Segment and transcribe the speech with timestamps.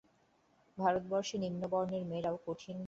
[0.77, 2.79] ভারতবর্ষে নিম্নতম বর্ণের মেয়েরাও কোন কঠিন শ্রমসাধ্য কাজ করে না।